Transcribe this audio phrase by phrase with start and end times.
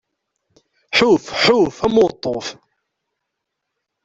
[0.97, 2.47] Ḥuf, ḥuf, am uweṭṭuf!